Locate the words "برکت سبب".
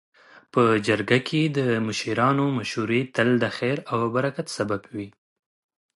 4.15-4.81